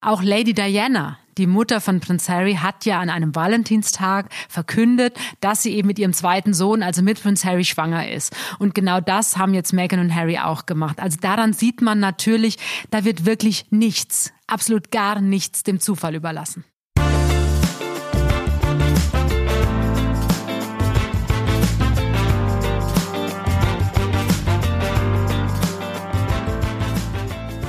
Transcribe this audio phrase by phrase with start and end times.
[0.00, 5.64] Auch Lady Diana, die Mutter von Prinz Harry, hat ja an einem Valentinstag verkündet, dass
[5.64, 8.32] sie eben mit ihrem zweiten Sohn, also mit Prinz Harry, schwanger ist.
[8.60, 11.00] Und genau das haben jetzt Meghan und Harry auch gemacht.
[11.00, 12.58] Also daran sieht man natürlich,
[12.90, 16.64] da wird wirklich nichts, absolut gar nichts dem Zufall überlassen.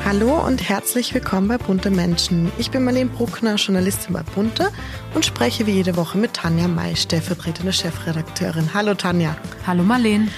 [0.10, 2.52] Hallo und herzlich willkommen bei Bunte Menschen.
[2.58, 4.72] Ich bin Marlene Bruckner, Journalistin bei Bunte
[5.14, 8.74] und spreche wie jede Woche mit Tanja May, stellvertretende Chefredakteurin.
[8.74, 9.38] Hallo Tanja.
[9.68, 10.30] Hallo Marlene.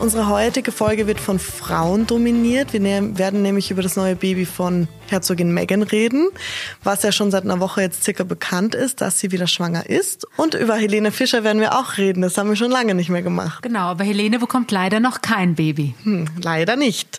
[0.00, 2.72] Unsere heutige Folge wird von Frauen dominiert.
[2.72, 6.28] Wir werden nämlich über das neue Baby von Herzogin Meghan reden,
[6.82, 10.26] was ja schon seit einer Woche jetzt circa bekannt ist, dass sie wieder schwanger ist.
[10.36, 12.22] Und über Helene Fischer werden wir auch reden.
[12.22, 13.62] Das haben wir schon lange nicht mehr gemacht.
[13.62, 15.94] Genau, aber Helene bekommt leider noch kein Baby.
[16.04, 17.18] Hm, leider nicht.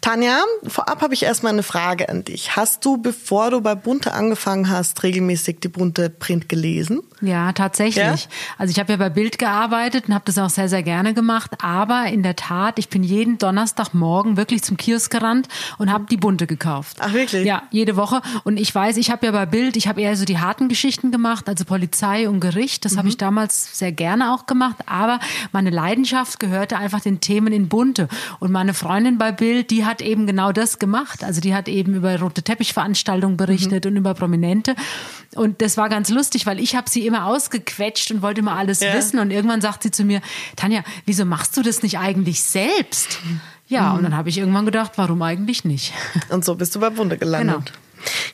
[0.00, 2.56] Tanja, vorab habe ich erstmal eine Frage an dich.
[2.56, 7.02] Hast du, bevor du bei Bunte angefangen hast, regelmäßig die Bunte Print gelesen?
[7.20, 7.96] Ja, tatsächlich.
[7.96, 8.30] Ja?
[8.58, 11.52] Also ich habe ja bei Bild gearbeitet und habe das auch sehr, sehr gerne gemacht.
[11.62, 16.16] Aber in der Tat, ich bin jeden Donnerstagmorgen wirklich zum Kiosk gerannt und habe die
[16.16, 16.98] Bunte gekauft.
[17.00, 17.25] Ach wirklich?
[17.32, 18.20] Ja, jede Woche.
[18.44, 21.10] Und ich weiß, ich habe ja bei Bild, ich habe eher so die harten Geschichten
[21.10, 22.84] gemacht, also Polizei und Gericht.
[22.84, 22.98] Das mhm.
[22.98, 24.76] habe ich damals sehr gerne auch gemacht.
[24.86, 25.20] Aber
[25.52, 28.08] meine Leidenschaft gehörte einfach den Themen in Bunte.
[28.38, 31.24] Und meine Freundin bei Bild, die hat eben genau das gemacht.
[31.24, 33.90] Also die hat eben über rote Teppichveranstaltungen berichtet mhm.
[33.90, 34.74] und über Prominente.
[35.34, 38.80] Und das war ganz lustig, weil ich habe sie immer ausgequetscht und wollte immer alles
[38.80, 38.94] ja.
[38.94, 39.18] wissen.
[39.18, 40.20] Und irgendwann sagt sie zu mir,
[40.56, 43.18] Tanja, wieso machst du das nicht eigentlich selbst?
[43.68, 43.98] Ja, mhm.
[43.98, 45.92] und dann habe ich irgendwann gedacht, warum eigentlich nicht?
[46.30, 47.56] Und so bist du bei Bunde gelandet.
[47.56, 47.76] Genau.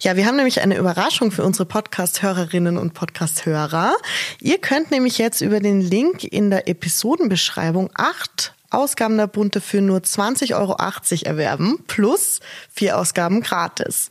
[0.03, 3.95] Ja, wir haben nämlich eine Überraschung für unsere Podcast-Hörerinnen und Podcast-Hörer.
[4.41, 9.81] Ihr könnt nämlich jetzt über den Link in der Episodenbeschreibung acht Ausgaben der Bunte für
[9.81, 10.77] nur 20,80 Euro
[11.25, 12.41] erwerben, plus
[12.73, 14.11] vier Ausgaben gratis.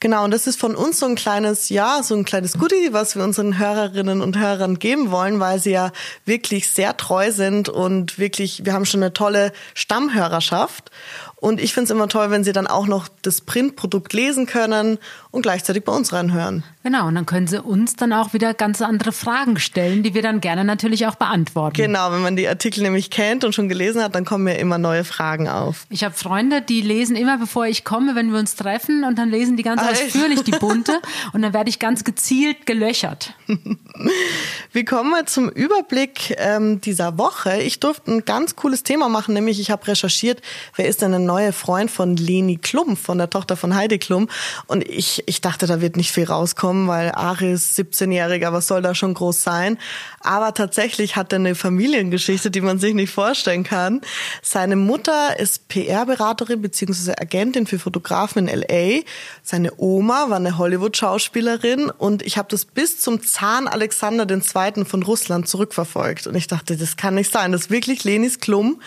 [0.00, 3.16] Genau, und das ist von uns so ein kleines, ja, so ein kleines Goodie, was
[3.16, 5.92] wir unseren Hörerinnen und Hörern geben wollen, weil sie ja
[6.24, 10.90] wirklich sehr treu sind und wirklich, wir haben schon eine tolle Stammhörerschaft.
[11.36, 14.98] Und ich finde es immer toll, wenn sie dann auch noch das Printprodukt lesen können
[15.30, 16.64] und gleichzeitig bei uns reinhören.
[16.82, 20.22] Genau, und dann können sie uns dann auch wieder ganz andere Fragen stellen, die wir
[20.22, 21.76] dann gerne natürlich auch beantworten.
[21.76, 24.78] Genau, wenn man die Artikel nämlich kennt und schon gelesen hat, dann kommen mir immer
[24.78, 25.86] neue Fragen auf.
[25.90, 29.30] Ich habe Freunde, die lesen immer, bevor ich komme, wenn wir uns treffen und dann
[29.30, 31.00] lesen die ganz ah, ausführlich die bunte
[31.32, 33.34] und dann werde ich ganz gezielt gelöchert.
[34.72, 37.60] wir kommen mal zum Überblick ähm, dieser Woche.
[37.60, 40.40] Ich durfte ein ganz cooles Thema machen, nämlich ich habe recherchiert,
[40.74, 44.28] wer ist denn ein neuer Freund von Leni Klum, von der Tochter von Heidi Klum
[44.66, 48.94] und ich ich, dachte, da wird nicht viel rauskommen, weil Aris 17-Jähriger, was soll da
[48.94, 49.78] schon groß sein?
[50.20, 54.00] Aber tatsächlich hat er eine Familiengeschichte, die man sich nicht vorstellen kann.
[54.42, 57.12] Seine Mutter ist PR-Beraterin bzw.
[57.18, 59.02] Agentin für Fotografen in LA.
[59.42, 64.84] Seine Oma war eine Hollywood-Schauspielerin und ich habe das bis zum Zahn Alexander II.
[64.84, 66.26] von Russland zurückverfolgt.
[66.26, 67.52] Und ich dachte, das kann nicht sein.
[67.52, 68.80] Das ist wirklich Lenis Klum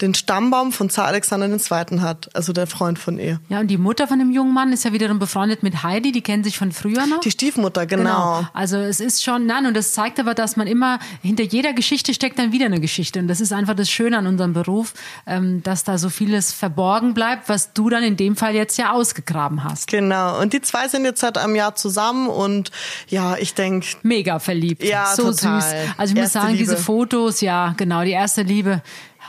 [0.00, 2.00] den Stammbaum von Zar Alexander II.
[2.00, 3.38] hat, also der Freund von ihr.
[3.48, 6.20] Ja, und die Mutter von dem jungen Mann ist ja wiederum befreundet mit Heidi, die
[6.20, 7.20] kennen sich von früher noch.
[7.20, 8.02] Die Stiefmutter, genau.
[8.02, 8.48] genau.
[8.54, 12.12] Also es ist schon, nein, und das zeigt aber, dass man immer, hinter jeder Geschichte
[12.12, 13.20] steckt dann wieder eine Geschichte.
[13.20, 14.94] Und das ist einfach das Schöne an unserem Beruf,
[15.28, 18.92] ähm, dass da so vieles verborgen bleibt, was du dann in dem Fall jetzt ja
[18.92, 19.86] ausgegraben hast.
[19.86, 22.72] Genau, und die zwei sind jetzt seit einem Jahr zusammen und
[23.08, 23.86] ja, ich denke...
[24.02, 24.82] Mega verliebt.
[24.82, 25.60] Ja, so total.
[25.60, 25.74] süß.
[25.96, 26.58] Also ich muss sagen, Liebe.
[26.58, 28.82] diese Fotos, ja, genau, die erste Liebe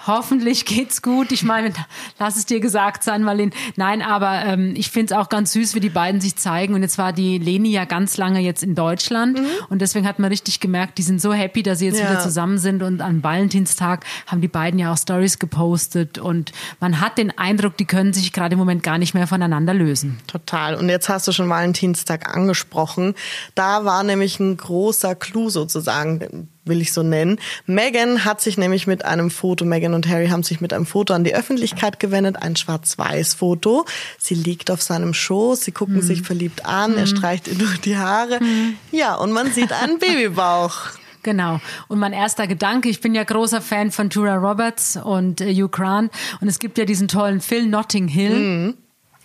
[0.07, 1.31] Hoffentlich geht's gut.
[1.31, 1.73] Ich meine,
[2.19, 3.51] lass es dir gesagt sein, Marlene.
[3.75, 6.75] Nein, aber ähm, ich finde es auch ganz süß, wie die beiden sich zeigen.
[6.75, 9.39] Und jetzt war die Leni ja ganz lange jetzt in Deutschland.
[9.39, 9.47] Mhm.
[9.69, 12.09] Und deswegen hat man richtig gemerkt, die sind so happy, dass sie jetzt ja.
[12.09, 12.83] wieder zusammen sind.
[12.83, 16.19] Und am Valentinstag haben die beiden ja auch Stories gepostet.
[16.19, 19.73] Und man hat den Eindruck, die können sich gerade im Moment gar nicht mehr voneinander
[19.73, 20.19] lösen.
[20.27, 20.75] Total.
[20.75, 23.15] Und jetzt hast du schon Valentinstag angesprochen.
[23.55, 27.39] Da war nämlich ein großer Clou sozusagen will ich so nennen.
[27.65, 31.13] Megan hat sich nämlich mit einem Foto, Megan und Harry haben sich mit einem Foto
[31.13, 33.85] an die Öffentlichkeit gewendet, ein Schwarz-Weiß-Foto.
[34.17, 36.01] Sie liegt auf seinem Schoß, sie gucken mhm.
[36.01, 36.97] sich verliebt an, mhm.
[36.97, 38.39] er streicht ihr durch die Haare.
[38.41, 38.75] Mhm.
[38.91, 40.75] Ja, und man sieht einen Babybauch.
[41.23, 41.59] Genau.
[41.87, 45.69] Und mein erster Gedanke, ich bin ja großer Fan von Julia Roberts und äh, Hugh
[45.69, 46.11] Grant.
[46.39, 48.75] Und es gibt ja diesen tollen Film Notting Hill.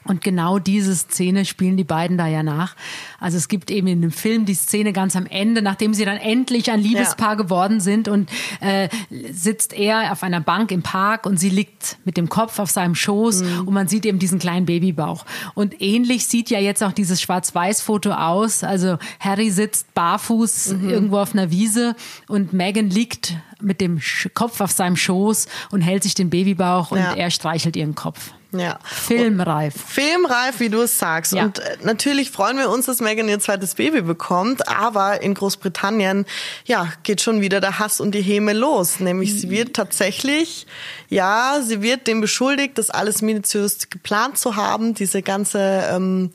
[0.05, 2.75] Und genau diese Szene spielen die beiden da ja nach.
[3.20, 6.17] Also es gibt eben in dem Film die Szene ganz am Ende, nachdem sie dann
[6.17, 7.35] endlich ein Liebespaar ja.
[7.35, 8.31] geworden sind und
[8.61, 8.88] äh,
[9.31, 12.94] sitzt er auf einer Bank im Park und sie liegt mit dem Kopf auf seinem
[12.94, 13.69] Schoß mhm.
[13.69, 15.26] und man sieht eben diesen kleinen Babybauch.
[15.55, 18.64] Und ähnlich sieht ja jetzt auch dieses Schwarz-Weiß-Foto aus.
[18.64, 20.88] Also Harry sitzt barfuß mhm.
[20.88, 21.94] irgendwo auf einer Wiese
[22.26, 24.00] und Megan liegt mit dem
[24.32, 27.12] Kopf auf seinem Schoß und hält sich den Babybauch und ja.
[27.12, 28.32] er streichelt ihren Kopf.
[28.52, 28.79] Ja.
[28.85, 29.75] Filmreif.
[29.87, 31.32] Filmreif, wie du es sagst.
[31.32, 31.44] Ja.
[31.44, 34.69] Und äh, natürlich freuen wir uns, dass Megan ihr zweites Baby bekommt.
[34.69, 36.26] Aber in Großbritannien,
[36.64, 38.99] ja, geht schon wieder der Hass und die Häme los.
[39.00, 40.67] Nämlich sie wird tatsächlich,
[41.08, 44.94] ja, sie wird dem beschuldigt, das alles minutiös geplant zu haben.
[44.94, 46.31] Diese ganze, ähm,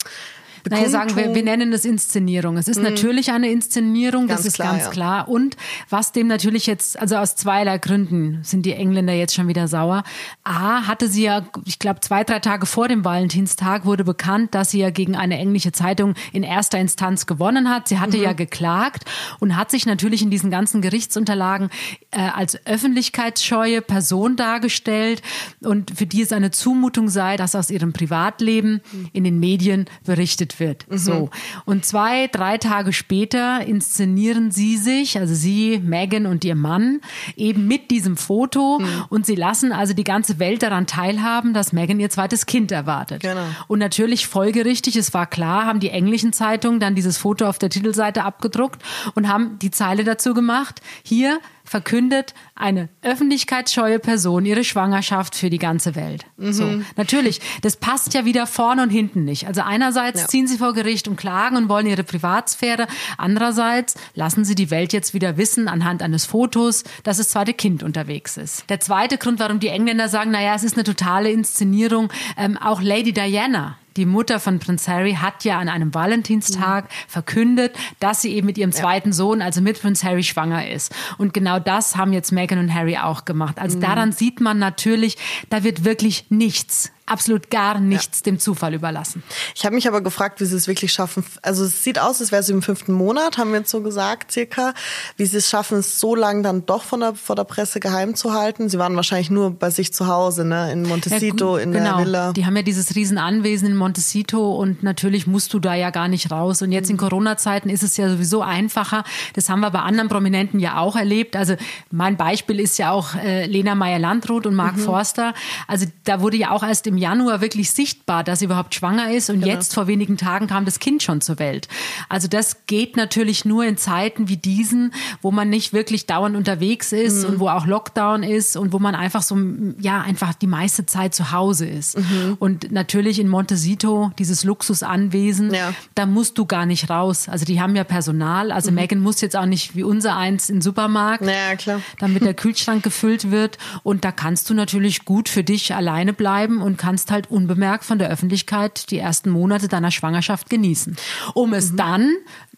[0.70, 2.58] Naja, sagen wir, wir nennen es Inszenierung.
[2.58, 4.90] Es ist natürlich eine Inszenierung, das Ganz ist klar, ganz ja.
[4.90, 5.30] klar.
[5.30, 5.58] Und
[5.90, 10.04] was dem natürlich jetzt, also aus zweierlei Gründen sind die Engländer jetzt schon wieder sauer.
[10.44, 14.72] A, hatte sie ja, ich glaube, zwei, drei Tage vor dem Valentinstag wurde bekannt, dass
[14.72, 17.88] sie ja gegen eine englische Zeitung in erster Instanz gewonnen hat.
[17.88, 19.06] Sie hatte ja geklagt
[19.40, 21.70] und hat sich natürlich in diesen ganzen Gerichtsunterlagen
[22.12, 25.22] äh, als öffentlichkeitsscheue Person dargestellt
[25.62, 28.82] und für die es eine Zumutung sei, dass aus ihrem Privatleben
[29.14, 30.86] in den Medien berichtet wird.
[30.90, 31.30] So.
[31.66, 37.02] Und zwei, drei Tage später inszenieren sie sich, also sie, Megan und ihr Mann,
[37.36, 42.00] eben mit diesem Foto und sie lassen also die ganze Welt daran teilhaben, dass Megan
[42.00, 43.22] ihr zweites Kind erwartet.
[43.22, 43.46] Genau.
[43.68, 47.70] Und natürlich folgerichtig, es war klar, haben die englischen Zeitungen dann dieses Foto auf der
[47.70, 48.82] Titelseite abgedruckt
[49.16, 50.82] und haben die Zeile dazu gemacht.
[51.04, 56.26] Hier verkündet eine öffentlichkeitsscheue Person ihre Schwangerschaft für die ganze Welt.
[56.38, 56.82] So.
[56.96, 59.48] Natürlich, das passt ja wieder vorne und hinten nicht.
[59.48, 60.28] Also einerseits Ja.
[60.28, 62.88] ziehen sie vor Gericht und klagen und wollen ihre Privatsphäre.
[63.18, 67.84] Andererseits lassen sie die Welt jetzt wieder wissen anhand eines Fotos, dass das zweite Kind
[67.84, 68.70] unterwegs ist.
[68.70, 72.82] Der zweite Grund, warum die Engländer sagen, naja, es ist eine totale Inszenierung, ähm, auch
[72.82, 78.34] Lady Diana, die Mutter von Prince Harry hat ja an einem Valentinstag verkündet, dass sie
[78.34, 80.94] eben mit ihrem zweiten Sohn, also mit Prince Harry, schwanger ist.
[81.18, 83.60] Und genau das haben jetzt Meghan und Harry auch gemacht.
[83.60, 85.18] Also daran sieht man natürlich,
[85.50, 89.24] da wird wirklich nichts, absolut gar nichts dem Zufall überlassen.
[89.54, 91.24] Ich habe mich aber gefragt, wie sie es wirklich schaffen.
[91.42, 94.32] Also es sieht aus, als wäre sie im fünften Monat, haben wir jetzt so gesagt,
[94.32, 94.74] circa.
[95.18, 98.16] Wie sie es schaffen, es so lange dann doch von der, vor der Presse geheim
[98.16, 98.70] zu halten.
[98.70, 100.72] Sie waren wahrscheinlich nur bei sich zu Hause, ne?
[100.72, 101.98] in Montecito, Ja, in genau.
[101.98, 102.34] der Villa.
[102.34, 106.32] Die haben ja dieses Riesenanwesen in Montecito und natürlich musst du da ja gar nicht
[106.32, 106.62] raus.
[106.62, 109.04] Und jetzt in Corona-Zeiten ist es ja sowieso einfacher.
[109.34, 111.36] Das haben wir bei anderen Prominenten ja auch erlebt.
[111.36, 111.56] Also
[111.92, 115.34] mein Beispiel ist ja auch äh, Lena Meyer-Landrut und Mark Forster.
[115.68, 119.30] Also da wurde ja auch erst im Januar wirklich sichtbar, dass sie überhaupt schwanger ist.
[119.30, 121.68] Und jetzt vor wenigen Tagen kam das Kind schon zur Welt.
[122.10, 126.92] Also das geht natürlich nur in Zeiten wie diesen, wo man nicht wirklich dauernd unterwegs
[126.92, 129.38] ist und wo auch Lockdown ist und wo man einfach so,
[129.80, 131.98] ja, einfach die meiste Zeit zu Hause ist.
[132.40, 135.74] Und natürlich in Montecito, dieses Luxusanwesen, Ja.
[135.96, 137.28] da musst du gar nicht raus.
[137.30, 138.52] Also die haben ja Personal.
[138.52, 141.82] Also Megan muss jetzt auch nicht wie unser eins in den Supermarkt, Ja, klar.
[142.00, 143.58] damit der Kühlschrank gefüllt wird.
[143.84, 147.98] Und da kannst du natürlich gut für dich alleine bleiben und kannst halt unbemerkt von
[147.98, 150.96] der Öffentlichkeit die ersten Monate deiner Schwangerschaft genießen.
[151.34, 152.12] Um es dann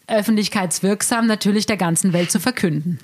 [0.07, 3.00] öffentlichkeitswirksam natürlich der ganzen Welt zu verkünden.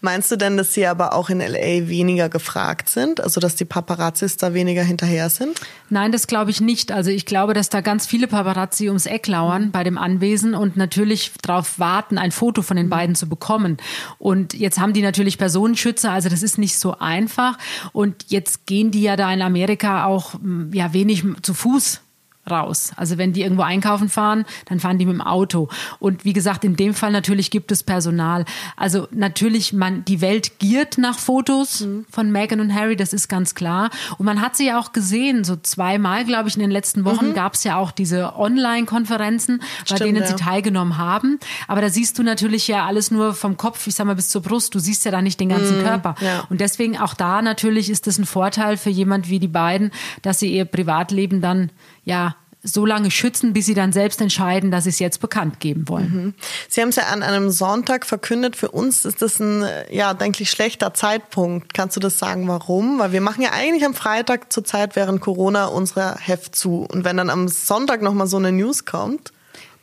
[0.00, 3.20] Meinst du denn, dass sie aber auch in LA weniger gefragt sind?
[3.20, 5.60] Also dass die Paparazzis da weniger hinterher sind?
[5.88, 6.90] Nein, das glaube ich nicht.
[6.90, 10.76] Also ich glaube, dass da ganz viele Paparazzi ums Eck lauern bei dem Anwesen und
[10.76, 13.76] natürlich darauf warten, ein Foto von den beiden zu bekommen.
[14.18, 17.56] Und jetzt haben die natürlich Personenschützer, also das ist nicht so einfach.
[17.92, 22.00] Und jetzt gehen die ja da in Amerika auch mm, ja wenig zu Fuß
[22.50, 22.92] raus.
[22.96, 25.68] Also wenn die irgendwo einkaufen fahren, dann fahren die mit dem Auto.
[25.98, 28.44] Und wie gesagt, in dem Fall natürlich gibt es Personal.
[28.76, 33.54] Also natürlich, man, die Welt giert nach Fotos von Meghan und Harry, das ist ganz
[33.54, 33.90] klar.
[34.18, 37.34] Und man hat sie ja auch gesehen, so zweimal, glaube ich, in den letzten Wochen
[37.34, 40.26] gab es ja auch diese Online-Konferenzen, bei Stimmt, denen ja.
[40.26, 41.38] sie teilgenommen haben.
[41.66, 44.42] Aber da siehst du natürlich ja alles nur vom Kopf, ich sag mal, bis zur
[44.42, 44.74] Brust.
[44.74, 46.14] Du siehst ja da nicht den ganzen Körper.
[46.20, 46.44] ja.
[46.48, 49.90] Und deswegen auch da natürlich ist es ein Vorteil für jemand wie die beiden,
[50.22, 51.70] dass sie ihr Privatleben dann
[52.08, 55.88] ja so lange schützen, bis sie dann selbst entscheiden, dass sie es jetzt bekannt geben
[55.88, 56.34] wollen.
[56.68, 58.56] Sie haben es ja an einem Sonntag verkündet.
[58.56, 61.72] Für uns ist das ein, ja, denke ich, schlechter Zeitpunkt.
[61.72, 62.98] Kannst du das sagen, warum?
[62.98, 66.86] Weil wir machen ja eigentlich am Freitag zur Zeit während Corona unsere Heft zu.
[66.90, 69.32] Und wenn dann am Sonntag nochmal so eine News kommt,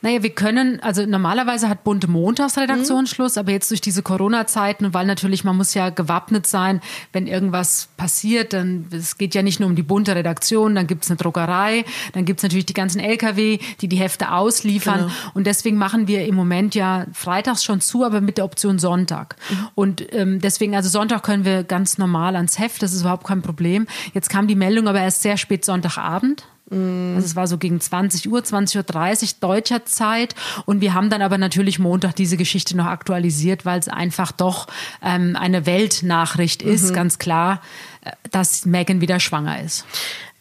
[0.05, 5.07] Naja, wir können, also normalerweise hat Bunte montags Redaktionsschluss, aber jetzt durch diese Corona-Zeiten weil
[5.07, 6.79] natürlich man muss ja gewappnet sein,
[7.11, 11.09] wenn irgendwas passiert, dann es geht ja nicht nur um die bunte Redaktion, dann gibt's
[11.09, 16.07] eine Druckerei, dann gibt's natürlich die ganzen LKW, die die Hefte ausliefern und deswegen machen
[16.07, 19.37] wir im Moment ja freitags schon zu, aber mit der Option Sonntag.
[19.73, 23.41] Und ähm, deswegen, also Sonntag können wir ganz normal ans Heft, das ist überhaupt kein
[23.41, 23.87] Problem.
[24.13, 26.45] Jetzt kam die Meldung aber erst sehr spät Sonntagabend.
[26.71, 30.33] Also es war so gegen 20 Uhr, 20.30 Uhr deutscher Zeit.
[30.65, 34.65] Und wir haben dann aber natürlich Montag diese Geschichte noch aktualisiert, weil es einfach doch
[35.03, 37.61] ähm, eine Weltnachricht ist, ganz klar,
[38.01, 39.85] äh, dass Megan wieder schwanger ist.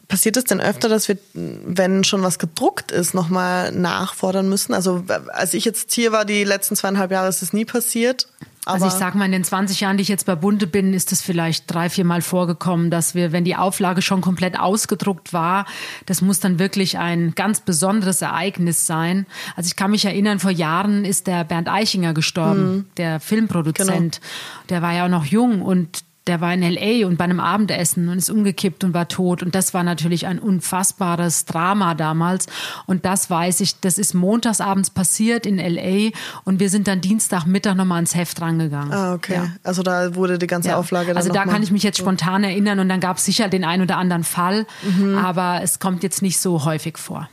[0.09, 4.75] Passiert es denn öfter, dass wir, wenn schon was gedruckt ist, nochmal nachfordern müssen?
[4.75, 8.29] Also als ich jetzt hier war, die letzten zweieinhalb Jahre, ist es nie passiert.
[8.67, 11.13] also ich sag mal, in den 20 Jahren, die ich jetzt bei Bunte bin, ist
[11.13, 15.67] es vielleicht drei, vier Mal vorgekommen, dass wir, wenn die Auflage schon komplett ausgedruckt war,
[16.07, 19.27] das muss dann wirklich ein ganz besonderes Ereignis sein.
[19.57, 24.21] Also ich kann mich erinnern, vor Jahren ist der Bernd Eichinger gestorben, der Filmproduzent.
[24.69, 28.09] Der war ja auch noch jung und der war in LA und bei einem Abendessen
[28.09, 29.43] und ist umgekippt und war tot.
[29.43, 32.47] Und das war natürlich ein unfassbares Drama damals.
[32.87, 36.11] Und das weiß ich, das ist montagsabends passiert in LA
[36.45, 38.93] und wir sind dann Dienstagmittag nochmal ans Heft rangegangen.
[38.93, 39.35] Ah, okay.
[39.35, 39.49] Ja.
[39.63, 40.77] Also da wurde die ganze Ja.
[40.77, 43.49] Auflage dann also da kann ich mich jetzt spontan erinnern und dann gab es sicher
[43.49, 45.19] den einen oder anderen Fall, Mhm.
[45.19, 47.29] aber es kommt jetzt nicht so häufig vor.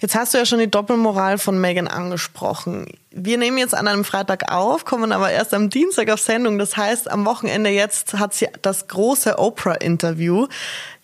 [0.00, 2.86] Jetzt hast du ja schon die Doppelmoral von Megan angesprochen.
[3.10, 6.58] Wir nehmen jetzt an einem Freitag auf, kommen aber erst am Dienstag auf Sendung.
[6.58, 10.46] Das heißt, am Wochenende jetzt hat sie das große Oprah-Interview.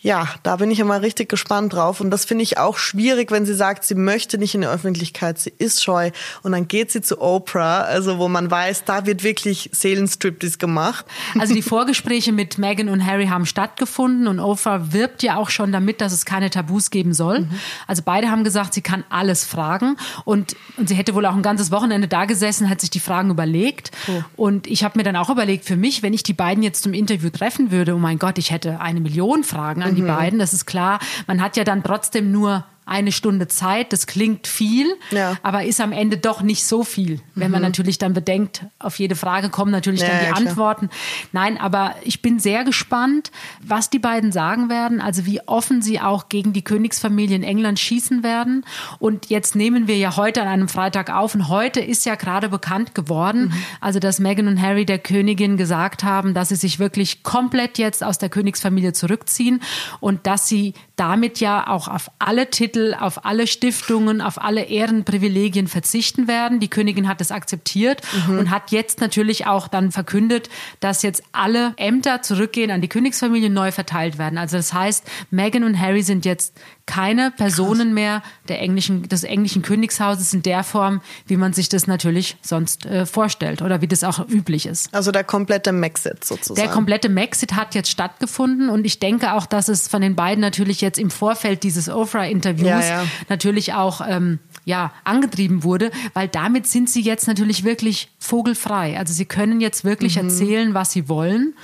[0.01, 2.01] Ja, da bin ich immer richtig gespannt drauf.
[2.01, 5.41] Und das finde ich auch schwierig, wenn sie sagt, sie möchte nicht in die Öffentlichkeit,
[5.41, 6.13] sie ist scheu.
[6.45, 11.05] Und dann geht sie zu Oprah, also wo man weiß, da wird wirklich Seelenstriptease gemacht.
[11.37, 15.73] Also die Vorgespräche mit Meghan und Harry haben stattgefunden und Oprah wirbt ja auch schon
[15.73, 17.41] damit, dass es keine Tabus geben soll.
[17.41, 17.51] Mhm.
[17.89, 21.43] Also beide haben gesagt, sie kann alles fragen und, und sie hätte wohl auch ein
[21.43, 23.91] ganzes Wochenende da gesessen, hat sich die Fragen überlegt.
[24.07, 24.45] Oh.
[24.45, 26.95] Und ich habe mir dann auch überlegt, für mich, wenn ich die beiden jetzt zum
[26.95, 30.07] Interview treffen würde, oh mein Gott, ich hätte eine Million Fragen an die Mhm.
[30.09, 31.01] beiden, das ist klar.
[31.27, 35.37] Man hat ja dann trotzdem nur eine Stunde Zeit, das klingt viel, Ja.
[35.43, 37.21] aber ist am Ende doch nicht so viel.
[37.35, 40.07] Wenn man natürlich dann bedenkt, auf jede Frage kommen natürlich Mhm.
[40.09, 40.49] Ja, dann die ja.
[40.51, 40.91] Antworten.
[41.33, 43.31] Nein, aber ich bin sehr gespannt,
[43.63, 47.79] was die beiden sagen werden, also wie offen sie auch gegen die Königsfamilie in England
[47.79, 48.65] schießen werden.
[48.99, 52.49] Und jetzt nehmen wir ja heute an einem Freitag auf und heute ist ja gerade
[52.49, 53.53] bekannt geworden, Mhm.
[53.81, 58.03] also dass Meghan und Harry der Königin gesagt haben, dass sie sich wirklich komplett jetzt
[58.03, 59.61] aus der Königsfamilie zurückziehen
[60.01, 65.69] und dass sie damit ja auch auf alle Titel, auf alle Stiftungen, auf alle Ehrenprivilegien
[65.69, 66.61] verzichten werden.
[66.61, 70.49] Die Königin hat es akzeptiert und hat jetzt natürlich auch dann verkündet,
[70.81, 74.39] dass jetzt alle Ämter zurückgehen an die Königsfamilie neu verteilt werden.
[74.39, 76.55] Also das heißt, Meghan und Harry sind jetzt
[76.89, 81.87] keine Personen mehr der englischen, des englischen Königshauses in der Form, wie man sich das
[81.87, 84.93] natürlich sonst äh, vorstellt oder wie das auch üblich ist.
[84.95, 86.67] Also der komplette Maxit sozusagen.
[86.67, 90.41] Der komplette Maxit hat jetzt stattgefunden und ich denke auch, dass es von den beiden
[90.41, 93.05] natürlich jetzt im Vorfeld dieses Oprah-Interviews Ja, ja.
[93.29, 98.99] natürlich auch ähm, ja, angetrieben wurde, weil damit sind sie jetzt natürlich wirklich vogelfrei.
[98.99, 100.29] Also sie können jetzt wirklich Mhm.
[100.29, 101.55] erzählen, was sie wollen.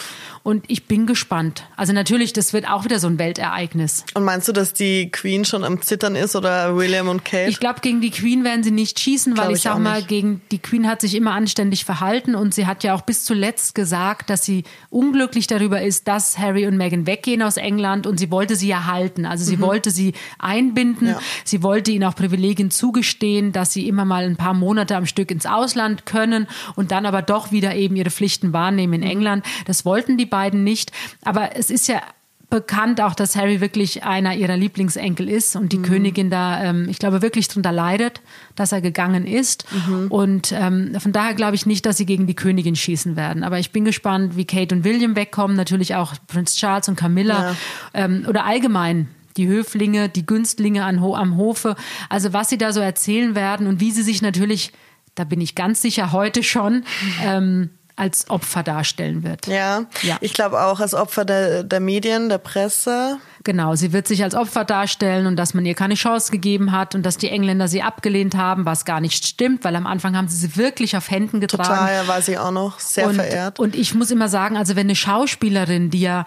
[0.45, 1.65] Und ich bin gespannt.
[1.75, 4.05] Also natürlich, das wird auch wieder so ein Weltereignis.
[4.13, 7.49] Und meinst du, dass die Queen schon am Zittern ist oder William und Kate?
[7.49, 10.09] Ich glaube, gegen die Queen werden sie nicht schießen, weil ich, ich sag mal, nicht.
[10.09, 13.75] gegen die Queen hat sich immer anständig verhalten und sie hat ja auch bis zuletzt
[13.75, 18.31] gesagt, dass sie unglücklich darüber ist, dass Harry und Meghan weggehen aus England und sie
[18.31, 19.25] wollte sie ja halten.
[19.25, 21.15] Also sie wollte sie einbinden, Mhm.
[21.15, 21.21] Ja.
[21.45, 25.31] sie wollte ihnen auch Privilegien zugestehen, dass sie immer mal ein paar Monate am Stück
[25.31, 26.47] ins Ausland können
[26.77, 29.07] und dann aber doch wieder eben ihre Pflichten wahrnehmen in Mhm.
[29.11, 29.47] England.
[29.67, 30.91] Das wollten die beiden nicht.
[31.23, 32.03] Aber es ist ja
[32.51, 36.99] bekannt auch, dass Harry wirklich einer ihrer Lieblingsenkel ist und die Königin da, ähm, ich
[36.99, 38.21] glaube, wirklich darunter leidet,
[38.55, 39.65] dass er gegangen ist.
[40.09, 43.43] Und ähm, von daher glaube ich nicht, dass sie gegen die Königin schießen werden.
[43.43, 47.57] Aber ich bin gespannt, wie Kate und William wegkommen, natürlich auch Prinz Charles und Camilla
[47.93, 51.75] ähm, oder allgemein die Höflinge, die Günstlinge an, am Hofe.
[52.09, 54.73] Also was sie da so erzählen werden und wie sie sich natürlich,
[55.17, 56.85] da bin ich ganz sicher heute schon,
[57.25, 59.47] ähm, als Opfer darstellen wird.
[59.47, 59.85] ja.
[60.03, 60.17] Ja.
[60.21, 63.19] ich glaube auch als Opfer der, der Medien, der Presse.
[63.45, 66.95] Genau, sie wird sich als Opfer darstellen und dass man ihr keine Chance gegeben hat
[66.95, 70.29] und dass die Engländer sie abgelehnt haben, was gar nicht stimmt, weil am Anfang haben
[70.29, 71.69] sie sie wirklich auf Händen getragen.
[71.69, 72.81] Total, weiß ich auch noch.
[72.81, 73.61] Sehr und, verehrt.
[73.61, 76.25] Und ich muss immer sagen, also wenn eine Schauspielerin, die ja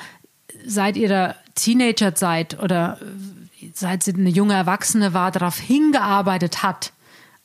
[0.66, 2.98] seit ihrer Teenagerzeit oder
[3.74, 6.92] seit sie eine junge Erwachsene war, darauf hingearbeitet hat,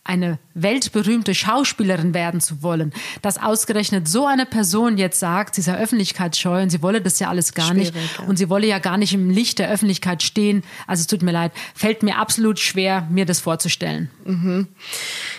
[0.04, 2.92] eine weltberühmte Schauspielerin werden zu wollen,
[3.22, 7.28] dass ausgerechnet so eine Person jetzt sagt, sie sei öffentlichkeitsscheu und sie wolle das ja
[7.28, 8.24] alles gar nicht Schwierig, ja.
[8.24, 10.64] und sie wolle ja gar nicht im Licht der Öffentlichkeit stehen.
[10.88, 14.10] Also es tut mir leid, fällt mir absolut schwer, mir das vorzustellen.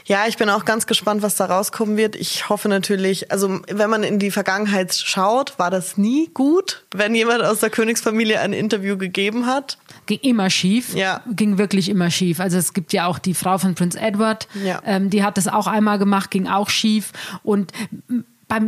[0.05, 2.15] Ja, ich bin auch ganz gespannt, was da rauskommen wird.
[2.15, 7.15] Ich hoffe natürlich, also wenn man in die Vergangenheit schaut, war das nie gut, wenn
[7.15, 9.77] jemand aus der Königsfamilie ein Interview gegeben hat.
[10.05, 10.93] ging immer schief.
[10.95, 11.21] Ja.
[11.31, 12.39] Ging wirklich immer schief.
[12.41, 14.81] Also es gibt ja auch die Frau von Prinz Edward, Ja.
[14.85, 17.11] ähm, die hat das auch einmal gemacht, ging auch schief.
[17.43, 17.71] Und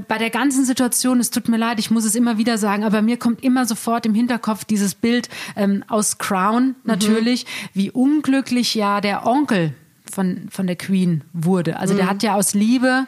[0.07, 3.01] bei der ganzen Situation, es tut mir leid, ich muss es immer wieder sagen, aber
[3.03, 8.99] mir kommt immer sofort im Hinterkopf dieses Bild ähm, aus Crown natürlich, wie unglücklich ja
[9.01, 9.73] der Onkel
[10.11, 11.77] von, von der Queen wurde.
[11.77, 13.05] Also der hat ja aus Liebe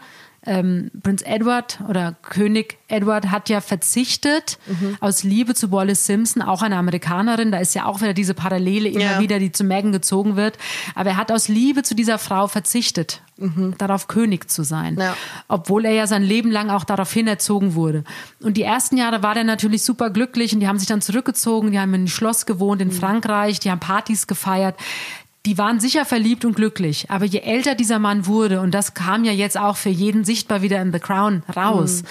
[0.47, 4.97] ähm, Prinz Edward oder König Edward hat ja verzichtet mhm.
[5.01, 7.51] aus Liebe zu Wallace Simpson, auch eine Amerikanerin.
[7.51, 9.19] Da ist ja auch wieder diese Parallele immer ja.
[9.19, 10.57] wieder, die zu Megan gezogen wird.
[10.95, 13.75] Aber er hat aus Liebe zu dieser Frau verzichtet, mhm.
[13.77, 14.95] darauf König zu sein.
[14.97, 15.17] Ja.
[15.49, 18.05] Obwohl er ja sein Leben lang auch daraufhin erzogen wurde.
[18.41, 21.71] Und die ersten Jahre war er natürlich super glücklich und die haben sich dann zurückgezogen.
[21.71, 22.93] Die haben in einem Schloss gewohnt in mhm.
[22.93, 23.59] Frankreich.
[23.59, 24.75] Die haben Partys gefeiert
[25.47, 27.09] die waren sicher verliebt und glücklich.
[27.09, 30.61] Aber je älter dieser Mann wurde, und das kam ja jetzt auch für jeden sichtbar
[30.61, 32.07] wieder in The Crown raus, mhm.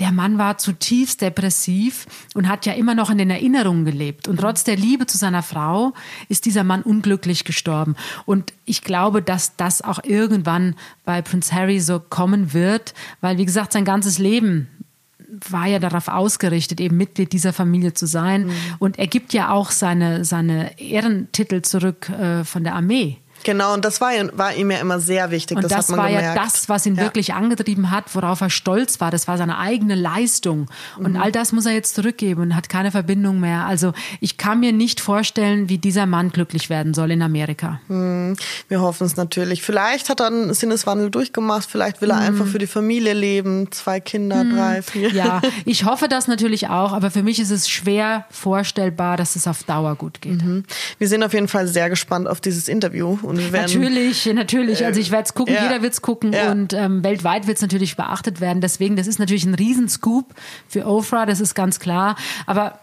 [0.00, 4.28] der Mann war zutiefst depressiv und hat ja immer noch in den Erinnerungen gelebt.
[4.28, 5.94] Und trotz der Liebe zu seiner Frau
[6.28, 7.96] ist dieser Mann unglücklich gestorben.
[8.26, 10.74] Und ich glaube, dass das auch irgendwann
[11.06, 14.68] bei Prince Harry so kommen wird, weil, wie gesagt, sein ganzes Leben
[15.50, 18.46] war ja darauf ausgerichtet, eben Mitglied dieser Familie zu sein.
[18.46, 18.52] Mhm.
[18.78, 23.18] Und er gibt ja auch seine, seine Ehrentitel zurück äh, von der Armee.
[23.44, 25.56] Genau, und das war, war ihm ja immer sehr wichtig.
[25.56, 26.36] Und das, das war gemerkt.
[26.36, 27.02] ja das, was ihn ja.
[27.02, 29.10] wirklich angetrieben hat, worauf er stolz war.
[29.10, 30.68] Das war seine eigene Leistung.
[30.98, 31.20] Und mhm.
[31.20, 33.66] all das muss er jetzt zurückgeben und hat keine Verbindung mehr.
[33.66, 37.80] Also ich kann mir nicht vorstellen, wie dieser Mann glücklich werden soll in Amerika.
[37.88, 38.36] Mhm.
[38.68, 39.62] Wir hoffen es natürlich.
[39.62, 41.68] Vielleicht hat er einen Sinneswandel durchgemacht.
[41.70, 42.26] Vielleicht will er mhm.
[42.26, 43.70] einfach für die Familie leben.
[43.70, 44.56] Zwei Kinder, mhm.
[44.56, 45.10] drei, vier.
[45.12, 46.92] Ja, ich hoffe das natürlich auch.
[46.92, 50.42] Aber für mich ist es schwer vorstellbar, dass es auf Dauer gut geht.
[50.42, 50.64] Mhm.
[50.98, 54.84] Wir sind auf jeden Fall sehr gespannt auf dieses Interview und wir werden natürlich, natürlich.
[54.84, 55.64] Also ich werde es gucken, ja.
[55.64, 56.50] jeder wird es gucken ja.
[56.50, 58.60] und ähm, weltweit wird es natürlich beachtet werden.
[58.60, 60.34] Deswegen, das ist natürlich ein Riesenscoop
[60.68, 62.16] für Ofra, das ist ganz klar.
[62.46, 62.78] Aber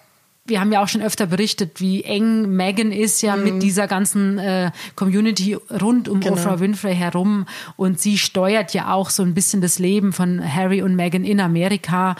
[0.45, 3.43] wir haben ja auch schon öfter berichtet, wie eng Megan ist ja mhm.
[3.43, 6.33] mit dieser ganzen äh, Community rund um genau.
[6.33, 7.45] Oprah Winfrey herum
[7.77, 11.39] und sie steuert ja auch so ein bisschen das Leben von Harry und Megan in
[11.39, 12.15] Amerika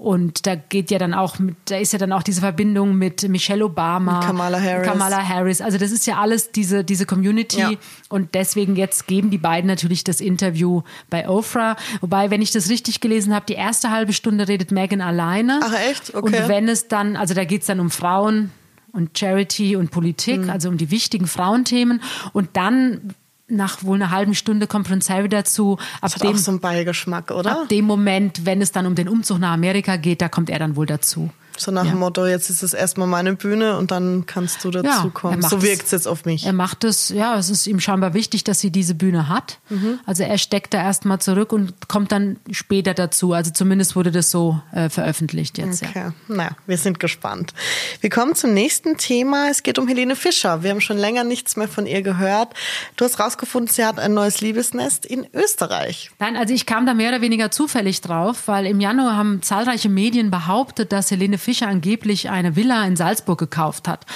[0.00, 3.28] und da geht ja dann auch mit, da ist ja dann auch diese Verbindung mit
[3.28, 4.88] Michelle Obama, Kamala Harris.
[4.88, 5.60] Kamala Harris.
[5.60, 7.60] Also das ist ja alles diese, diese Community.
[7.60, 7.72] Ja.
[8.08, 10.80] Und deswegen jetzt geben die beiden natürlich das Interview
[11.10, 11.76] bei Oprah.
[12.00, 15.60] Wobei, wenn ich das richtig gelesen habe, die erste halbe Stunde redet Megan alleine.
[15.62, 16.14] Ach echt?
[16.14, 16.40] Okay.
[16.40, 18.52] Und wenn es dann, also da geht es dann um Frauen,
[18.92, 20.50] und Charity und Politik, mhm.
[20.50, 22.02] also um die wichtigen Frauenthemen.
[22.32, 23.14] Und dann
[23.50, 25.78] nach wohl einer halben Stunde kommt Prince Harry dazu.
[26.00, 27.62] Ab das hat dem, auch so ein Beigeschmack, oder?
[27.62, 30.58] Ab dem Moment, wenn es dann um den Umzug nach Amerika geht, da kommt er
[30.58, 31.30] dann wohl dazu.
[31.60, 31.90] So nach ja.
[31.90, 35.42] dem Motto, jetzt ist es erstmal meine Bühne und dann kannst du dazukommen.
[35.42, 36.46] Ja, so wirkt es jetzt auf mich.
[36.46, 39.58] Er macht es, ja, es ist ihm scheinbar wichtig, dass sie diese Bühne hat.
[39.68, 40.00] Mhm.
[40.06, 43.34] Also er steckt da erstmal zurück und kommt dann später dazu.
[43.34, 45.82] Also zumindest wurde das so äh, veröffentlicht jetzt.
[45.82, 46.12] Okay, ja.
[46.28, 47.52] naja, wir sind gespannt.
[48.00, 49.48] Wir kommen zum nächsten Thema.
[49.50, 50.62] Es geht um Helene Fischer.
[50.62, 52.54] Wir haben schon länger nichts mehr von ihr gehört.
[52.96, 56.10] Du hast rausgefunden, sie hat ein neues Liebesnest in Österreich.
[56.18, 59.90] Nein, also ich kam da mehr oder weniger zufällig drauf, weil im Januar haben zahlreiche
[59.90, 64.06] Medien behauptet, dass Helene Fischer Fischer angeblich eine Villa in Salzburg gekauft hat.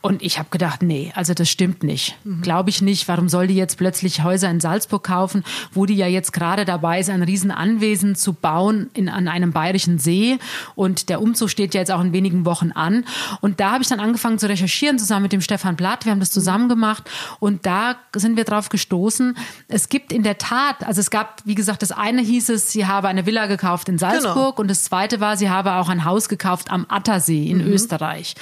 [0.00, 2.16] Und ich habe gedacht, nee, also das stimmt nicht.
[2.22, 2.40] Mhm.
[2.40, 3.08] Glaube ich nicht.
[3.08, 7.00] Warum soll die jetzt plötzlich Häuser in Salzburg kaufen, wo die ja jetzt gerade dabei
[7.00, 10.38] ist, ein Riesenanwesen zu bauen in, an einem bayerischen See.
[10.76, 13.04] Und der Umzug steht ja jetzt auch in wenigen Wochen an.
[13.40, 16.04] Und da habe ich dann angefangen zu recherchieren, zusammen mit dem Stefan Blatt.
[16.04, 17.10] Wir haben das zusammen gemacht.
[17.40, 19.36] Und da sind wir drauf gestoßen.
[19.66, 22.86] Es gibt in der Tat, also es gab, wie gesagt, das eine hieß es, sie
[22.86, 24.34] habe eine Villa gekauft in Salzburg.
[24.34, 24.60] Genau.
[24.60, 27.72] Und das zweite war, sie habe auch ein Haus gekauft am Attersee in mhm.
[27.72, 28.34] Österreich.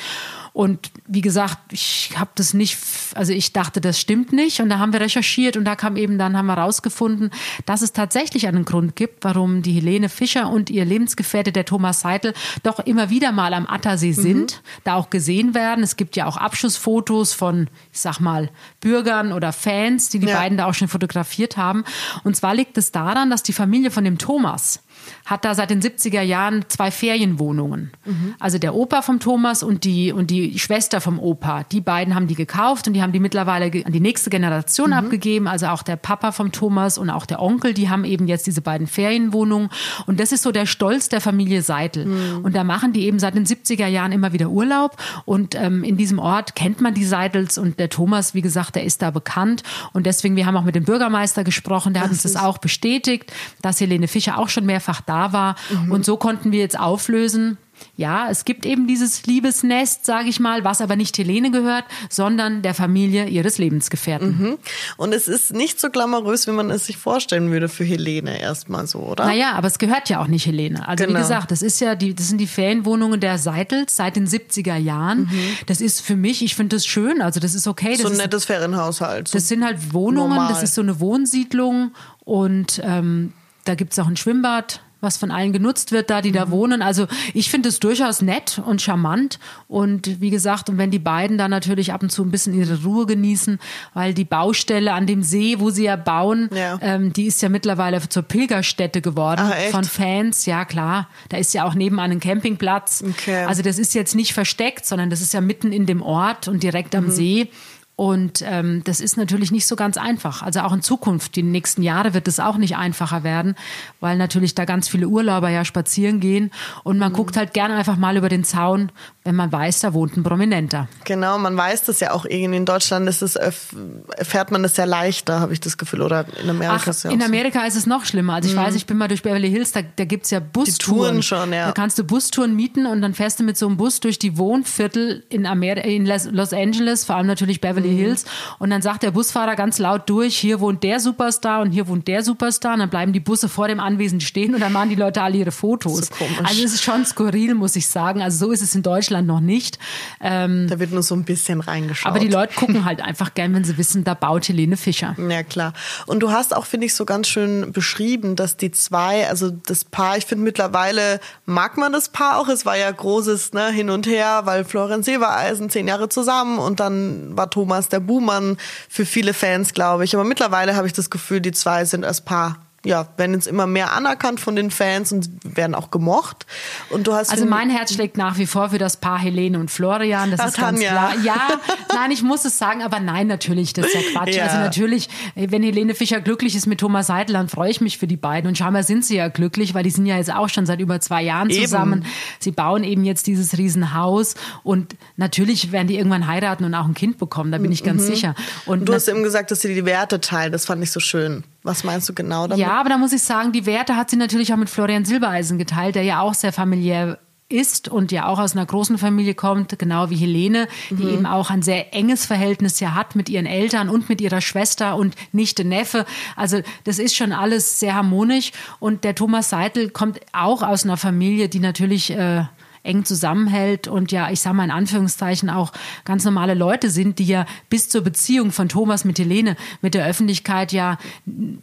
[0.52, 2.76] Und wie gesagt, ich habe das nicht,
[3.14, 4.60] also ich dachte, das stimmt nicht.
[4.60, 7.30] Und da haben wir recherchiert und da kam eben dann, haben wir rausgefunden,
[7.64, 12.00] dass es tatsächlich einen Grund gibt, warum die Helene Fischer und ihr Lebensgefährte, der Thomas
[12.00, 14.80] Seitel, doch immer wieder mal am Attersee sind, mhm.
[14.84, 15.82] da auch gesehen werden.
[15.82, 18.50] Es gibt ja auch Abschussfotos von, ich sag mal,
[18.80, 20.36] Bürgern oder Fans, die die ja.
[20.36, 21.84] beiden da auch schon fotografiert haben.
[22.24, 24.82] Und zwar liegt es daran, dass die Familie von dem Thomas,
[25.24, 27.92] hat da seit den 70er Jahren zwei Ferienwohnungen.
[28.04, 28.34] Mhm.
[28.38, 31.64] Also der Opa vom Thomas und die, und die Schwester vom Opa.
[31.64, 34.96] Die beiden haben die gekauft und die haben die mittlerweile an die nächste Generation mhm.
[34.96, 35.48] abgegeben.
[35.48, 38.60] Also auch der Papa vom Thomas und auch der Onkel, die haben eben jetzt diese
[38.60, 39.70] beiden Ferienwohnungen.
[40.06, 42.06] Und das ist so der Stolz der Familie Seitel.
[42.06, 42.44] Mhm.
[42.44, 44.96] Und da machen die eben seit den 70er Jahren immer wieder Urlaub.
[45.24, 48.84] Und ähm, in diesem Ort kennt man die Seitels und der Thomas, wie gesagt, der
[48.84, 49.62] ist da bekannt.
[49.92, 52.58] Und deswegen, wir haben auch mit dem Bürgermeister gesprochen, der das hat uns das auch
[52.58, 55.56] bestätigt, dass Helene Fischer auch schon mehrfach da da war.
[55.70, 55.92] Mhm.
[55.92, 57.58] Und so konnten wir jetzt auflösen,
[57.96, 62.62] ja, es gibt eben dieses Liebesnest, sage ich mal, was aber nicht Helene gehört, sondern
[62.62, 64.38] der Familie ihres Lebensgefährten.
[64.38, 64.58] Mhm.
[64.96, 68.86] Und es ist nicht so glamourös, wie man es sich vorstellen würde für Helene erstmal
[68.86, 69.24] so, oder?
[69.24, 70.86] Naja, aber es gehört ja auch nicht Helene.
[70.86, 71.18] Also genau.
[71.18, 74.76] wie gesagt, das ist ja die, das sind die Ferienwohnungen der Seitels seit den 70er
[74.76, 75.22] Jahren.
[75.22, 75.56] Mhm.
[75.66, 77.92] Das ist für mich, ich finde das schön, also das ist okay.
[77.92, 79.26] Das so ein ist, nettes Ferienhaushalt.
[79.26, 80.52] So das sind halt Wohnungen, normal.
[80.52, 81.90] das ist so eine Wohnsiedlung
[82.24, 83.32] und ähm,
[83.64, 86.80] da gibt es auch ein Schwimmbad was von allen genutzt wird, da die da wohnen.
[86.80, 89.40] Also ich finde es durchaus nett und charmant.
[89.66, 92.84] Und wie gesagt, und wenn die beiden da natürlich ab und zu ein bisschen ihre
[92.84, 93.58] Ruhe genießen,
[93.94, 96.78] weil die Baustelle an dem See, wo sie ja bauen, Ja.
[96.80, 99.72] Ähm, die ist ja mittlerweile zur Pilgerstätte geworden echt?
[99.72, 100.46] von Fans.
[100.46, 101.08] Ja, klar.
[101.30, 103.02] Da ist ja auch nebenan ein Campingplatz.
[103.04, 103.42] Okay.
[103.44, 106.62] Also das ist jetzt nicht versteckt, sondern das ist ja mitten in dem Ort und
[106.62, 106.98] direkt Mhm.
[107.00, 107.48] am See.
[107.94, 110.42] Und ähm, das ist natürlich nicht so ganz einfach.
[110.42, 113.54] Also auch in Zukunft, die nächsten Jahre wird es auch nicht einfacher werden,
[114.00, 116.50] weil natürlich da ganz viele Urlauber ja spazieren gehen.
[116.84, 117.00] Und Mhm.
[117.00, 118.90] man guckt halt gerne einfach mal über den Zaun,
[119.24, 120.88] wenn man weiß, da wohnt ein Prominenter.
[121.04, 122.56] Genau, man weiß das ja auch irgendwie.
[122.56, 126.02] In Deutschland ist es, erfährt man das ja leichter, habe ich das Gefühl.
[126.02, 127.26] Oder in Amerika Ach, ist es ja in auch so.
[127.28, 128.34] Amerika ist es noch schlimmer.
[128.34, 130.98] Also ich weiß, ich bin mal durch Beverly Hills, da, da gibt's ja Bustouren.
[130.98, 131.66] Touren schon, ja.
[131.66, 134.38] Da kannst du Bustouren mieten und dann fährst du mit so einem Bus durch die
[134.38, 137.96] Wohnviertel in, Amer in Los Los Angeles, vor allem natürlich Beverly Mhm.
[137.96, 138.24] Hills.
[138.58, 142.08] Und dann sagt der Busfahrer ganz laut durch, hier wohnt der Superstar und hier wohnt
[142.08, 142.74] der Superstar.
[142.74, 145.36] Und dann bleiben die Busse vor dem Anwesen stehen und dann machen die Leute alle
[145.36, 146.06] ihre Fotos.
[146.06, 146.38] So komisch.
[146.44, 148.22] also es ist schon skurril, muss ich sagen.
[148.22, 149.78] Also so ist es in Deutschland noch nicht.
[150.20, 152.10] Ähm, Da wird nur so ein bisschen reingeschaut.
[152.10, 155.16] aber die Leute gucken halt einfach gern, wenn sie wissen, da baut Helene Fischer.
[155.28, 155.72] Ja, klar.
[156.06, 159.84] Und du hast auch, finde ich, so ganz schön beschrieben, dass die zwei, also das
[159.84, 162.48] Paar, ich finde mittlerweile mag man das Paar auch.
[162.48, 166.80] Es war ja großes ne, Hin und Her, weil Florian Silbereisen zehn Jahre zusammen und
[166.80, 168.56] dann war Thomas der Buhmann
[168.88, 170.14] für viele Fans, glaube ich.
[170.14, 172.58] Aber mittlerweile habe ich das Gefühl, die zwei sind als Paar.
[172.84, 176.46] Ja, werden jetzt immer mehr anerkannt von den Fans und werden auch gemocht.
[176.90, 179.70] Und du hast Also mein Herz schlägt nach wie vor für das Paar Helene und
[179.70, 180.32] Florian.
[180.32, 180.90] Das Ach, ist ganz Tanja.
[180.90, 181.12] klar.
[181.24, 181.48] Ja,
[181.94, 184.34] nein, ich muss es sagen, aber nein, natürlich, das ist ja Quatsch.
[184.34, 184.44] Ja.
[184.46, 188.08] Also natürlich, wenn Helene Fischer glücklich ist mit Thomas Seidel, dann freue ich mich für
[188.08, 188.48] die beiden.
[188.48, 190.98] Und scheinbar sind sie ja glücklich, weil die sind ja jetzt auch schon seit über
[191.00, 191.62] zwei Jahren Eben.
[191.62, 192.04] zusammen.
[192.40, 196.94] Sie bauen eben jetzt dieses Riesenhaus und natürlich werden die irgendwann heiraten und auch ein
[196.94, 198.34] Kind bekommen, da bin ich ganz sicher.
[198.66, 198.84] Und Mhm.
[198.86, 200.50] du hast eben gesagt, dass sie die Werte teilen.
[200.50, 201.44] Das fand ich so schön.
[201.62, 202.58] Was meinst du genau damit?
[202.58, 205.58] Ja, aber da muss ich sagen, die Werte hat sie natürlich auch mit Florian Silbereisen
[205.58, 207.18] geteilt, der ja auch sehr familiär
[207.52, 211.50] ist und ja auch aus einer großen Familie kommt, genau wie Helene, die eben auch
[211.50, 215.64] ein sehr enges Verhältnis ja hat mit ihren Eltern und mit ihrer Schwester und Nichte
[215.64, 216.06] Neffe.
[216.34, 220.96] Also das ist schon alles sehr harmonisch und der Thomas Seitel kommt auch aus einer
[220.96, 222.44] Familie, die natürlich äh,
[222.84, 225.72] eng zusammenhält und ja, ich sage mal in Anführungszeichen auch
[226.04, 230.06] ganz normale Leute sind, die ja bis zur Beziehung von Thomas mit Helene mit der
[230.06, 230.98] Öffentlichkeit ja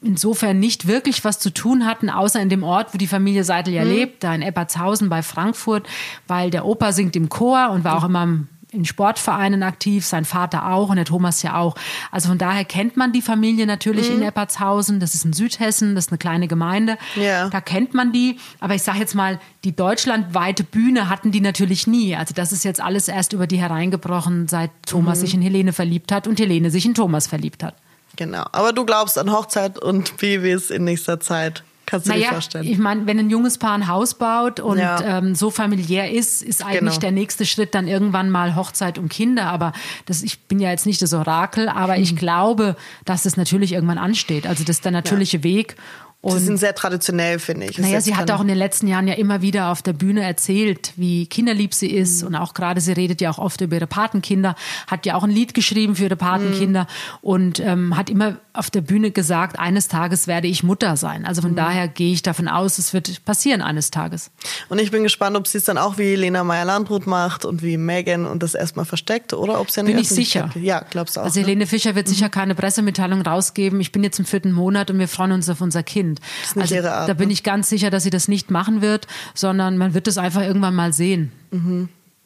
[0.02, 3.74] insofern nicht wirklich was zu tun hatten, außer in dem Ort, wo die Familie Seidel
[3.74, 5.88] ja lebt, da in Eppertshausen bei Frankfurt,
[6.28, 10.26] weil der Opa singt im Chor und war auch immer im in Sportvereinen aktiv, sein
[10.26, 11.76] Vater auch und der Thomas ja auch.
[12.12, 15.00] Also von daher kennt man die Familie natürlich in Eppertshausen.
[15.00, 16.98] Das ist in Südhessen, das ist eine kleine Gemeinde.
[17.16, 17.50] Ja.
[17.50, 18.38] Da kennt man die.
[18.60, 22.16] Aber ich sage jetzt mal, die deutschlandweite Bühne hatten die natürlich nie.
[22.16, 26.12] Also das ist jetzt alles erst über die hereingebrochen, seit Thomas sich in Helene verliebt
[26.12, 27.76] hat und Helene sich in Thomas verliebt hat.
[28.16, 28.46] Genau.
[28.52, 31.64] Aber du glaubst an Hochzeit und Babys in nächster Zeit.
[31.89, 32.67] Kannst du dir Naja, vorstellen?
[32.67, 35.17] ich meine, wenn ein junges Paar ein Haus baut und Ja.
[35.17, 36.99] ähm, so familiär ist, ist eigentlich Genau.
[36.99, 39.47] der nächste Schritt dann irgendwann mal Hochzeit und Kinder.
[39.47, 39.73] Aber
[40.06, 42.04] das, ich bin ja jetzt nicht das Orakel, aber Mhm.
[42.04, 42.75] ich glaube,
[43.06, 44.45] dass das natürlich irgendwann ansteht.
[44.45, 45.75] Also das ist der natürliche Weg.
[46.21, 47.78] Sie Und sind sehr traditionell, finde ich.
[47.78, 50.91] Naja, sie hat auch in den letzten Jahren ja immer wieder auf der Bühne erzählt,
[50.97, 51.97] wie kinderlieb sie Mhm.
[51.97, 52.23] ist.
[52.23, 54.56] Und auch gerade, sie redet ja auch oft über ihre Patenkinder,
[54.88, 56.88] hat ja auch ein Lied geschrieben für ihre Patenkinder Mhm.
[57.21, 61.26] und ähm, hat immer auf der Bühne gesagt, eines Tages werde ich Mutter sein.
[61.26, 61.48] Also Mhm.
[61.48, 64.32] von daher gehe ich davon aus, es wird passieren eines Tages.
[64.67, 67.78] Und ich bin gespannt, ob sie es dann auch wie Lena Meyer-Landrut macht und wie
[67.78, 70.50] Megan und das erstmal versteckt oder ob sie Bin ich sicher.
[70.56, 71.26] Ja, glaubst du auch.
[71.26, 71.45] Also ne?
[71.45, 73.80] Helene Fischer wird sicher keine Pressemitteilung rausgeben.
[73.80, 76.19] Ich bin jetzt im vierten Monat und wir freuen uns auf unser Kind.
[76.43, 77.34] ist nicht also, ihre Art, da bin ne?
[77.34, 80.76] ich ganz sicher, dass sie das nicht machen wird, sondern man wird es einfach irgendwann
[80.76, 81.32] mal sehen.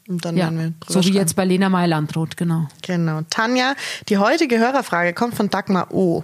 [0.07, 1.17] Und dann Ja, werden wir drüber so wie schreiben.
[1.17, 2.67] jetzt bei Lena Meyer-Landrut, genau.
[2.81, 3.21] Genau.
[3.29, 3.75] Tanja,
[4.09, 6.23] die heutige Hörerfrage kommt von Dagmar O.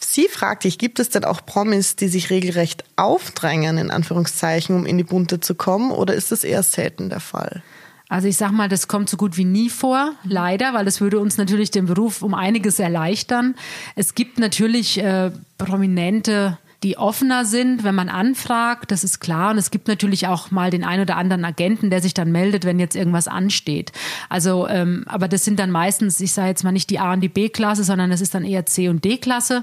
[0.00, 4.86] Sie fragt dich, gibt es denn auch Promis, die sich regelrecht aufdrängen, in Anführungszeichen, um
[4.86, 7.62] in die Bunte zu kommen, oder ist das eher selten der Fall?
[8.08, 11.18] Also ich sag mal, das kommt so gut wie nie vor, leider, weil das würde
[11.18, 13.54] uns natürlich den Beruf um einiges erleichtern.
[13.96, 19.52] Es gibt natürlich äh, prominente die offener sind, wenn man anfragt, das ist klar.
[19.52, 22.66] Und es gibt natürlich auch mal den ein oder anderen Agenten, der sich dann meldet,
[22.66, 23.90] wenn jetzt irgendwas ansteht.
[24.28, 27.22] Also, ähm, aber das sind dann meistens, ich sage jetzt mal nicht die A und
[27.22, 29.62] die B-Klasse, sondern es ist dann eher C und D-Klasse,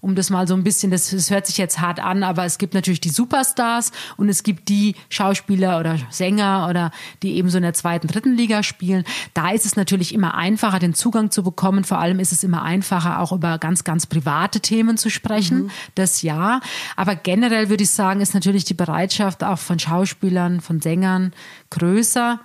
[0.00, 2.56] um das mal so ein bisschen, das, das hört sich jetzt hart an, aber es
[2.56, 6.90] gibt natürlich die Superstars und es gibt die Schauspieler oder Sänger oder
[7.22, 9.04] die eben so in der zweiten, dritten Liga spielen.
[9.34, 11.84] Da ist es natürlich immer einfacher, den Zugang zu bekommen.
[11.84, 15.70] Vor allem ist es immer einfacher, auch über ganz, ganz private Themen zu sprechen.
[15.94, 16.61] Das ja.
[16.96, 21.32] Aber generell würde ich sagen, ist natürlich die Bereitschaft auch von Schauspielern, von Sängern
[21.70, 22.40] größer,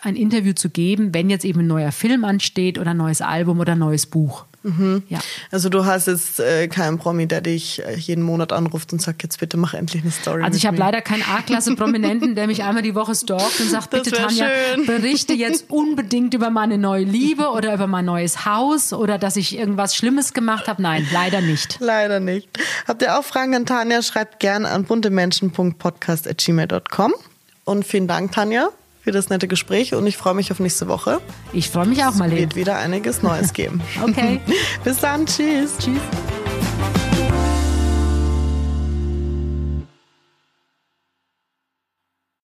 [0.00, 3.60] ein Interview zu geben, wenn jetzt eben ein neuer Film ansteht oder ein neues Album
[3.60, 4.46] oder ein neues Buch.
[4.62, 5.02] Mhm.
[5.08, 5.18] Ja.
[5.50, 9.22] Also du hast jetzt äh, keinen Promi, der dich äh, jeden Monat anruft und sagt,
[9.22, 10.42] jetzt bitte mach endlich eine Story.
[10.42, 14.10] Also ich habe leider keinen A-Klasse-Prominenten, der mich einmal die Woche stalkt und sagt, bitte
[14.10, 14.86] Tanja, schön.
[14.86, 19.56] berichte jetzt unbedingt über meine neue Liebe oder über mein neues Haus oder dass ich
[19.56, 20.82] irgendwas Schlimmes gemacht habe.
[20.82, 21.78] Nein, leider nicht.
[21.80, 22.48] Leider nicht.
[22.86, 24.02] Habt ihr auch Fragen an Tanja?
[24.02, 27.14] Schreibt gerne an buntemenschen.podcast.gmail.com.
[27.64, 28.70] Und vielen Dank, Tanja,
[29.02, 31.20] für das nette Gespräch und ich freue mich auf nächste Woche.
[31.52, 32.32] Ich freue mich auch mal.
[32.32, 33.82] Es wird wieder einiges Neues geben.
[34.02, 34.40] okay.
[34.84, 35.26] Bis dann.
[35.26, 35.76] Tschüss.
[35.78, 36.00] Tschüss.